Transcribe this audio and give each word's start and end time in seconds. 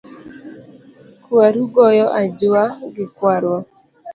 Kwaru 1.23 1.61
goyo 1.73 2.07
ajua 2.21 2.63
gi 2.93 3.05
kwarwa. 3.15 3.57